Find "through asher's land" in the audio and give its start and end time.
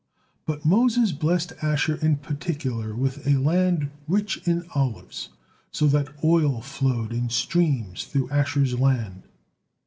8.05-9.21